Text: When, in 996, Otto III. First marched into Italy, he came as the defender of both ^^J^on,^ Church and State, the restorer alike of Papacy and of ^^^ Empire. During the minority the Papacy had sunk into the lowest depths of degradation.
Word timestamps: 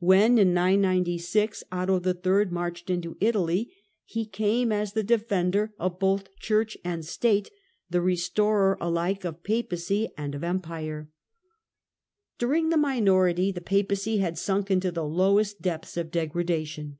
When, 0.00 0.38
in 0.38 0.54
996, 0.54 1.62
Otto 1.70 1.96
III. 2.00 2.14
First 2.22 2.50
marched 2.50 2.88
into 2.88 3.18
Italy, 3.20 3.70
he 4.06 4.24
came 4.24 4.72
as 4.72 4.94
the 4.94 5.02
defender 5.02 5.74
of 5.78 5.98
both 5.98 6.24
^^J^on,^ 6.24 6.38
Church 6.38 6.78
and 6.84 7.04
State, 7.04 7.50
the 7.90 8.00
restorer 8.00 8.78
alike 8.80 9.26
of 9.26 9.42
Papacy 9.42 10.08
and 10.16 10.34
of 10.34 10.40
^^^ 10.40 10.44
Empire. 10.46 11.10
During 12.38 12.70
the 12.70 12.78
minority 12.78 13.52
the 13.52 13.60
Papacy 13.60 14.16
had 14.16 14.38
sunk 14.38 14.70
into 14.70 14.90
the 14.90 15.04
lowest 15.04 15.60
depths 15.60 15.98
of 15.98 16.10
degradation. 16.10 16.96